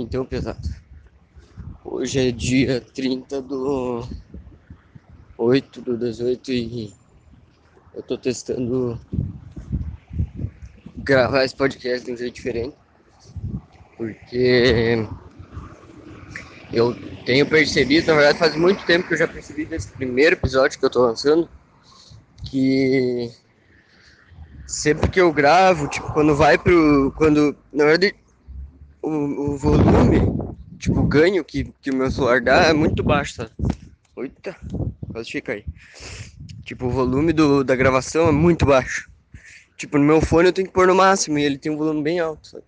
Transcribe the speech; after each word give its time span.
Então, 0.00 0.24
pesado. 0.24 0.66
Hoje 1.84 2.28
é 2.28 2.32
dia 2.32 2.80
30 2.80 3.42
do 3.42 4.02
8 5.36 5.82
do 5.82 5.98
18 5.98 6.52
e 6.52 6.94
eu 7.94 8.02
tô 8.02 8.16
testando 8.16 8.98
gravar 10.96 11.44
esse 11.44 11.54
podcast 11.54 12.06
de 12.06 12.12
um 12.12 12.16
jeito 12.16 12.34
diferente. 12.34 12.74
Porque 13.98 15.06
eu 16.72 16.96
tenho 17.26 17.46
percebido, 17.46 18.06
na 18.06 18.14
verdade 18.14 18.38
faz 18.38 18.56
muito 18.56 18.82
tempo 18.86 19.06
que 19.06 19.12
eu 19.12 19.18
já 19.18 19.28
percebi 19.28 19.66
desse 19.66 19.92
primeiro 19.92 20.34
episódio 20.34 20.78
que 20.78 20.84
eu 20.86 20.90
tô 20.90 21.02
lançando, 21.02 21.46
que 22.50 23.30
sempre 24.66 25.10
que 25.10 25.20
eu 25.20 25.30
gravo, 25.30 25.88
tipo, 25.88 26.10
quando 26.14 26.34
vai 26.34 26.56
pro. 26.56 27.12
Quando. 27.18 27.54
Na 27.70 27.84
verdade, 27.84 28.14
o, 29.02 29.08
o 29.52 29.56
volume, 29.56 30.20
tipo, 30.78 31.00
o 31.00 31.06
ganho 31.06 31.44
que, 31.44 31.64
que 31.80 31.90
o 31.90 31.94
meu 31.94 32.10
celular 32.10 32.40
dá 32.40 32.64
é 32.66 32.72
muito 32.72 33.02
baixo, 33.02 33.34
sabe? 33.34 33.52
Eita, 34.18 34.56
quase 35.12 35.30
fica 35.30 35.52
aí. 35.52 35.64
Tipo, 36.64 36.86
o 36.86 36.90
volume 36.90 37.32
do, 37.32 37.64
da 37.64 37.74
gravação 37.74 38.28
é 38.28 38.32
muito 38.32 38.66
baixo. 38.66 39.08
Tipo, 39.76 39.98
no 39.98 40.04
meu 40.04 40.20
fone 40.20 40.48
eu 40.48 40.52
tenho 40.52 40.68
que 40.68 40.74
pôr 40.74 40.86
no 40.86 40.94
máximo 40.94 41.38
e 41.38 41.44
ele 41.44 41.58
tem 41.58 41.72
um 41.72 41.76
volume 41.76 42.02
bem 42.02 42.20
alto, 42.20 42.48
sabe? 42.48 42.64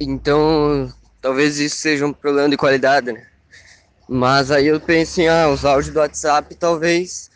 Então, 0.00 0.92
talvez 1.20 1.58
isso 1.58 1.76
seja 1.76 2.06
um 2.06 2.12
problema 2.12 2.48
de 2.48 2.56
qualidade, 2.56 3.12
né? 3.12 3.26
Mas 4.08 4.50
aí 4.50 4.66
eu 4.66 4.80
penso 4.80 5.20
em, 5.20 5.28
ah, 5.28 5.48
os 5.48 5.64
áudios 5.64 5.92
do 5.92 6.00
WhatsApp 6.00 6.54
talvez. 6.56 7.30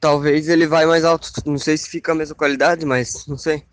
Talvez 0.00 0.48
ele 0.48 0.66
vai 0.66 0.86
mais 0.86 1.04
alto. 1.04 1.30
Não 1.46 1.58
sei 1.58 1.76
se 1.76 1.88
fica 1.88 2.12
a 2.12 2.14
mesma 2.14 2.34
qualidade, 2.34 2.86
mas 2.86 3.26
não 3.26 3.38
sei. 3.38 3.64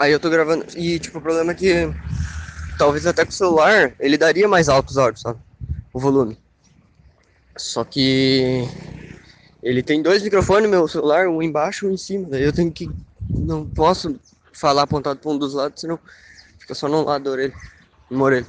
Aí 0.00 0.12
eu 0.12 0.18
tô 0.18 0.30
gravando. 0.30 0.64
E, 0.74 0.98
tipo, 0.98 1.18
o 1.18 1.20
problema 1.20 1.52
é 1.52 1.54
que 1.54 1.74
talvez 2.78 3.06
até 3.06 3.22
com 3.22 3.30
o 3.30 3.34
celular 3.34 3.92
ele 4.00 4.16
daria 4.16 4.48
mais 4.48 4.66
alto 4.70 4.88
os 4.88 4.96
áudios, 4.96 5.20
sabe? 5.20 5.38
O 5.92 6.00
volume. 6.00 6.38
Só 7.54 7.84
que 7.84 8.66
ele 9.62 9.82
tem 9.82 10.00
dois 10.00 10.22
microfones, 10.22 10.70
meu 10.70 10.88
celular, 10.88 11.28
um 11.28 11.42
embaixo 11.42 11.84
e 11.84 11.90
um 11.90 11.92
em 11.92 11.98
cima. 11.98 12.28
Daí 12.30 12.42
eu 12.42 12.52
tenho 12.52 12.72
que. 12.72 12.90
Não 13.28 13.66
posso 13.66 14.18
falar 14.54 14.84
apontado 14.84 15.20
para 15.20 15.30
um 15.30 15.36
dos 15.36 15.52
lados, 15.52 15.78
senão 15.78 15.98
fica 16.58 16.74
só 16.74 16.88
no 16.88 17.04
lado 17.04 17.24
da 17.24 17.30
orelha, 17.32 17.54
uma 18.10 18.24
orelha. 18.24 18.46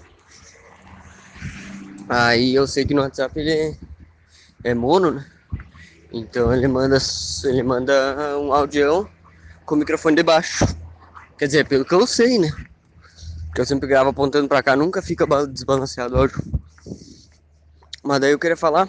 Aí 2.07 2.55
eu 2.55 2.65
sei 2.65 2.85
que 2.85 2.93
no 2.93 3.01
WhatsApp 3.01 3.37
ele 3.37 3.77
é, 4.63 4.73
mono, 4.73 5.11
né? 5.11 5.25
Então 6.13 6.53
ele 6.53 6.69
manda, 6.69 6.97
ele 7.43 7.63
manda 7.63 8.39
um 8.39 8.53
audião 8.53 9.05
com 9.65 9.75
o 9.75 9.77
microfone 9.77 10.15
de 10.15 10.23
baixo. 10.23 10.65
Quer 11.41 11.47
dizer, 11.47 11.67
pelo 11.67 11.83
que 11.83 11.95
eu 11.95 12.05
sei, 12.05 12.37
né? 12.37 12.51
Porque 13.47 13.61
eu 13.61 13.65
sempre 13.65 13.87
gravo 13.87 14.11
apontando 14.11 14.47
pra 14.47 14.61
cá, 14.61 14.75
nunca 14.75 15.01
fica 15.01 15.25
desbalanceado 15.47 16.13
o 16.13 16.19
áudio. 16.19 16.37
Mas 18.03 18.19
daí 18.19 18.31
eu 18.31 18.37
queria 18.37 18.55
falar. 18.55 18.87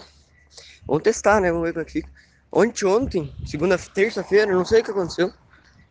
Vamos 0.87 1.03
testar, 1.03 1.41
né? 1.41 1.51
Vamos 1.51 1.65
ver 1.67 1.73
como 1.73 1.81
é 1.81 1.87
que 1.87 1.93
fica. 1.93 2.11
Ontem, 2.53 2.85
ontem, 2.85 3.35
segunda, 3.47 3.79
terça-feira, 3.79 4.53
não 4.53 4.67
sei 4.67 4.83
o 4.83 4.85
que 4.85 4.91
aconteceu. 4.91 5.33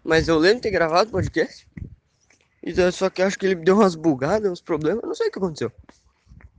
Mas 0.03 0.27
eu 0.27 0.37
lembro 0.37 0.57
de 0.57 0.61
ter 0.61 0.69
gravado 0.69 1.09
o 1.09 1.13
podcast. 1.13 1.67
E 2.61 2.91
só 2.91 3.09
que 3.09 3.23
acho 3.23 3.39
que 3.39 3.47
ele 3.47 3.55
deu 3.55 3.77
umas 3.77 3.95
bugadas, 3.95 4.51
uns 4.51 4.61
problemas, 4.61 5.03
não 5.03 5.15
sei 5.15 5.29
o 5.29 5.31
que 5.31 5.39
aconteceu. 5.39 5.71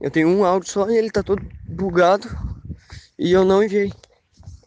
Eu 0.01 0.11
tenho 0.11 0.27
um 0.27 0.43
áudio 0.43 0.69
só 0.69 0.89
e 0.89 0.97
ele 0.97 1.11
tá 1.11 1.23
todo 1.23 1.41
bugado. 1.63 2.27
E 3.17 3.31
eu 3.31 3.45
não 3.45 3.63
enviei. 3.63 3.93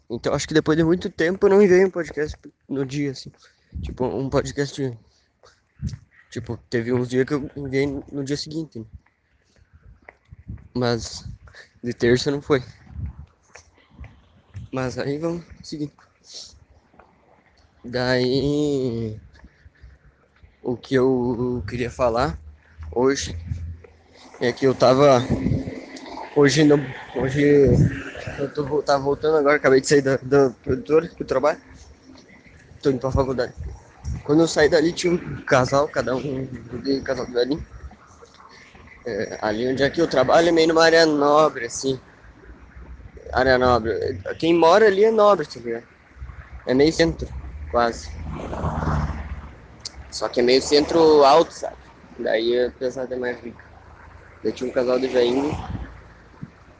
Então 0.09 0.33
acho 0.33 0.48
que 0.48 0.55
depois 0.55 0.79
de 0.79 0.83
muito 0.83 1.11
tempo 1.11 1.45
eu 1.45 1.51
não 1.51 1.61
enviei 1.61 1.84
um 1.84 1.91
podcast 1.91 2.39
no 2.67 2.87
dia, 2.87 3.11
assim. 3.11 3.31
Tipo, 3.83 4.07
um 4.07 4.31
podcast 4.31 4.97
Tipo, 6.30 6.56
teve 6.70 6.92
uns 6.92 7.08
dias 7.08 7.24
que 7.27 7.34
eu 7.34 7.50
enviei 7.56 7.86
no 8.12 8.22
dia 8.24 8.36
seguinte. 8.36 8.86
Mas 10.77 11.24
de 11.83 11.92
terça 11.92 12.30
não 12.30 12.41
foi. 12.41 12.62
Mas 14.73 14.96
aí 14.98 15.18
vamos 15.18 15.45
seguir. 15.62 15.92
Daí 17.84 19.18
o 20.62 20.77
que 20.77 20.95
eu 20.95 21.62
queria 21.67 21.90
falar 21.90 22.39
hoje 22.92 23.34
é 24.40 24.52
que 24.52 24.67
eu 24.67 24.74
tava 24.74 25.20
hoje 26.34 26.64
no, 26.64 26.78
hoje 27.14 27.42
eu 28.39 28.48
tô 28.52 28.83
tava 28.83 29.02
voltando 29.02 29.36
agora, 29.39 29.56
acabei 29.56 29.80
de 29.80 29.89
sair 29.89 30.02
da, 30.02 30.17
da 30.17 30.51
produtora 30.62 31.11
eu 31.18 31.27
trabalho. 31.27 31.58
Tô 32.83 32.90
indo 32.90 33.01
pra 33.01 33.11
faculdade. 33.11 33.52
Quando 34.27 34.41
eu 34.41 34.48
saí 34.48 34.69
dali 34.69 34.92
tinha 34.92 35.13
um 35.13 35.45
casal, 35.45 35.87
cada 35.87 36.17
um 36.17 36.45
de 36.83 37.01
casal 37.01 37.27
velhinho. 37.27 37.64
É, 39.05 39.39
ali 39.41 39.69
onde 39.69 39.85
é 39.85 39.89
que 39.89 40.01
eu 40.01 40.09
trabalho 40.09 40.48
é 40.48 40.53
meio 40.53 40.67
numa 40.67 40.85
área 40.85 41.07
nobre, 41.07 41.67
assim. 41.67 41.98
Área 43.33 43.57
nobre. 43.57 44.20
Quem 44.37 44.53
mora 44.53 44.87
ali 44.87 45.05
é 45.05 45.13
nobre, 45.13 45.47
tá 45.47 45.61
ligado? 45.61 45.87
É 46.67 46.75
meio 46.75 46.92
centro, 46.92 47.29
quase. 47.70 48.11
Só 50.11 50.29
que 50.29 50.41
é 50.41 50.43
meio 50.43 50.61
centro 50.61 51.23
alto, 51.23 51.53
sabe? 51.53 51.77
Daí 52.19 52.64
a 52.64 52.70
pesada 52.73 53.14
é 53.14 53.19
mais 53.19 53.41
rica. 53.41 53.64
Daí 54.43 54.53
tinha 54.53 54.69
um 54.69 54.73
casal 54.73 54.98
de 54.98 55.07
velhinho. 55.07 55.55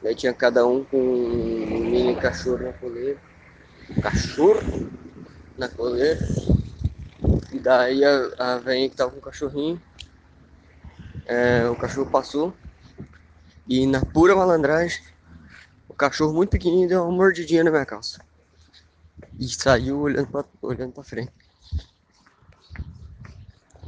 Daí 0.03 0.15
tinha 0.15 0.33
cada 0.33 0.67
um 0.67 0.83
com 0.83 0.97
um 0.97 1.79
mini 1.79 2.13
cachorro 2.15 2.57
na 2.57 2.73
coleira. 2.73 3.17
Cachorro 4.01 4.89
na 5.57 5.69
coleira. 5.69 6.19
E 7.51 7.59
daí 7.59 8.03
a, 8.03 8.55
a 8.55 8.57
velhinha 8.59 8.89
que 8.89 8.95
tava 8.95 9.11
com 9.11 9.17
o 9.17 9.21
cachorrinho, 9.21 9.81
é, 11.25 11.67
o 11.69 11.75
cachorro 11.75 12.09
passou 12.09 12.53
e 13.67 13.85
na 13.85 14.01
pura 14.01 14.33
malandragem, 14.33 15.01
o 15.89 15.93
cachorro 15.93 16.33
muito 16.33 16.51
pequenininho 16.51 16.87
deu 16.87 17.03
uma 17.03 17.11
mordidinha 17.11 17.63
na 17.63 17.71
minha 17.71 17.85
calça. 17.85 18.21
E 19.37 19.47
saiu 19.49 19.99
olhando 19.99 20.27
pra, 20.27 20.45
olhando 20.61 20.93
pra 20.93 21.03
frente. 21.03 21.31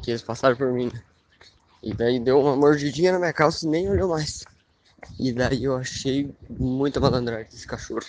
Que 0.01 0.11
eles 0.11 0.21
passaram 0.21 0.55
por 0.57 0.71
mim. 0.73 0.89
Né? 0.93 1.01
E 1.81 1.93
daí 1.93 2.19
deu 2.19 2.39
uma 2.39 2.55
mordidinha 2.57 3.13
na 3.13 3.19
minha 3.19 3.33
calça 3.33 3.65
e 3.65 3.69
nem 3.69 3.89
olhou 3.89 4.09
mais. 4.09 4.45
E 5.17 5.31
daí 5.31 5.63
eu 5.63 5.77
achei 5.77 6.29
muita 6.49 6.99
malandragem 6.99 7.49
desse 7.49 7.65
cachorro. 7.65 8.01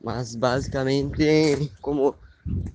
Mas 0.00 0.36
basicamente, 0.36 1.72
como 1.80 2.16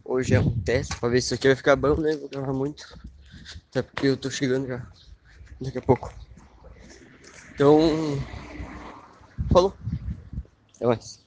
Hoje 0.03 0.35
é 0.35 0.39
um 0.39 0.55
teste 0.63 0.97
pra 0.99 1.09
ver 1.09 1.21
se 1.21 1.27
isso 1.27 1.35
aqui 1.35 1.47
vai 1.47 1.55
ficar 1.55 1.75
bom, 1.75 1.95
né? 1.99 2.15
Vou 2.15 2.29
gravar 2.29 2.53
muito. 2.53 2.85
Até 3.69 3.81
porque 3.81 4.07
eu 4.07 4.17
tô 4.17 4.29
chegando 4.29 4.67
já 4.67 4.87
daqui 5.59 5.77
a 5.77 5.81
pouco. 5.81 6.13
Então, 7.53 7.79
falou. 9.51 9.77
Até 10.75 10.85
mais. 10.87 11.26